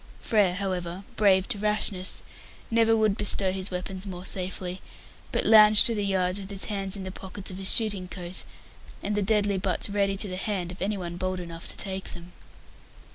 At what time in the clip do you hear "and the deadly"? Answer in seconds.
9.03-9.59